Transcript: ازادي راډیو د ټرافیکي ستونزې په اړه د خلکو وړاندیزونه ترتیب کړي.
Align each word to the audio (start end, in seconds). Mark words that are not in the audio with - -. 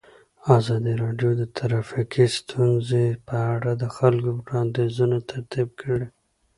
ازادي 0.57 0.93
راډیو 1.03 1.31
د 1.39 1.43
ټرافیکي 1.57 2.25
ستونزې 2.39 3.05
په 3.27 3.35
اړه 3.53 3.71
د 3.81 3.83
خلکو 3.95 4.29
وړاندیزونه 4.39 5.17
ترتیب 5.29 5.67
کړي. 5.81 6.07